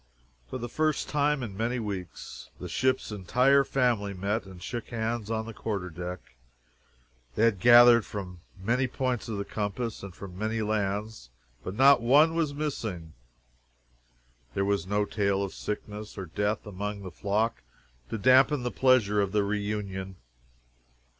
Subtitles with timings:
[0.49, 5.29] For the first time, in many weeks, the ship's entire family met and shook hands
[5.29, 6.37] on the quarter deck.
[7.35, 11.29] They had gathered from many points of the compass and from many lands,
[11.63, 13.13] but not one was missing;
[14.55, 17.61] there was no tale of sickness or death among the flock
[18.09, 20.15] to dampen the pleasure of the reunion.